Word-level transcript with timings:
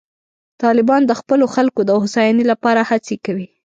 طالبان 0.63 1.01
د 1.05 1.11
خپلو 1.19 1.45
خلکو 1.55 1.81
د 1.85 1.91
هوساینې 2.01 2.43
لپاره 2.51 2.81
هڅې 2.89 3.15
کوي. 3.25 3.47